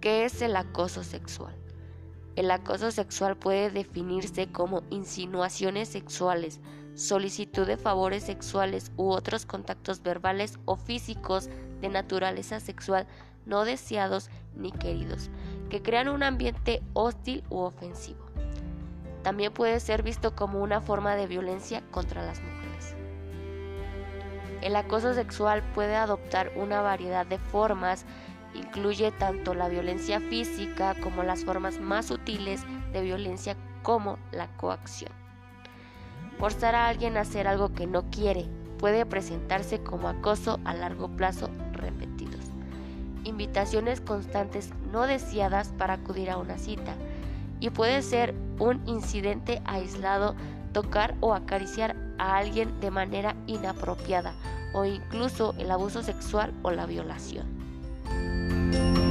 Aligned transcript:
¿Qué 0.00 0.24
es 0.24 0.40
el 0.40 0.56
acoso 0.56 1.04
sexual? 1.04 1.54
El 2.34 2.50
acoso 2.50 2.90
sexual 2.90 3.36
puede 3.36 3.70
definirse 3.70 4.50
como 4.50 4.82
insinuaciones 4.88 5.90
sexuales, 5.90 6.58
solicitud 6.94 7.66
de 7.66 7.76
favores 7.76 8.22
sexuales 8.24 8.92
u 8.96 9.10
otros 9.10 9.44
contactos 9.44 10.02
verbales 10.02 10.58
o 10.64 10.76
físicos 10.76 11.50
de 11.82 11.90
naturaleza 11.90 12.60
sexual 12.60 13.06
no 13.44 13.66
deseados 13.66 14.30
ni 14.56 14.72
queridos, 14.72 15.28
que 15.68 15.82
crean 15.82 16.08
un 16.08 16.22
ambiente 16.22 16.82
hostil 16.94 17.44
u 17.50 17.58
ofensivo. 17.58 18.24
También 19.22 19.52
puede 19.52 19.80
ser 19.80 20.02
visto 20.02 20.34
como 20.34 20.62
una 20.62 20.80
forma 20.80 21.14
de 21.14 21.26
violencia 21.26 21.82
contra 21.90 22.24
las 22.24 22.40
mujeres. 22.40 22.94
El 24.62 24.76
acoso 24.76 25.12
sexual 25.12 25.62
puede 25.74 25.94
adoptar 25.94 26.52
una 26.56 26.80
variedad 26.80 27.26
de 27.26 27.38
formas, 27.38 28.06
incluye 28.54 29.12
tanto 29.12 29.54
la 29.54 29.68
violencia 29.68 30.20
física 30.20 30.94
como 31.02 31.22
las 31.22 31.44
formas 31.44 31.80
más 31.80 32.06
sutiles 32.06 32.62
de 32.92 33.02
violencia 33.02 33.56
como 33.82 34.18
la 34.32 34.48
coacción. 34.56 35.12
Forzar 36.38 36.74
a 36.74 36.88
alguien 36.88 37.16
a 37.16 37.20
hacer 37.20 37.46
algo 37.46 37.72
que 37.72 37.86
no 37.86 38.10
quiere 38.10 38.46
puede 38.78 39.04
presentarse 39.04 39.82
como 39.82 40.08
acoso 40.08 40.58
a 40.64 40.74
largo 40.74 41.08
plazo 41.08 41.50
repetidos. 41.72 42.46
Invitaciones 43.24 44.00
constantes 44.00 44.70
no 44.90 45.06
deseadas 45.06 45.68
para 45.76 45.94
acudir 45.94 46.30
a 46.30 46.38
una 46.38 46.56
cita. 46.56 46.94
Y 47.60 47.68
puede 47.68 48.00
ser 48.00 48.34
un 48.58 48.80
incidente 48.86 49.60
aislado 49.66 50.34
tocar 50.72 51.14
o 51.20 51.34
acariciar 51.34 51.94
a 52.16 52.38
alguien 52.38 52.80
de 52.80 52.90
manera 52.90 53.36
inapropiada 53.46 54.32
o 54.72 54.86
incluso 54.86 55.54
el 55.58 55.70
abuso 55.70 56.02
sexual 56.02 56.54
o 56.62 56.70
la 56.70 56.86
violación. 56.86 57.59
Bye. 58.72 59.09